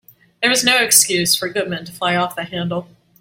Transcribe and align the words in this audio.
There 0.41 0.49
was 0.49 0.63
no 0.63 0.79
excuse 0.81 1.35
for 1.35 1.47
Goodman 1.47 1.85
to 1.85 1.91
fly 1.91 2.15
off 2.15 2.35
the 2.35 2.45
handle. 2.45 2.89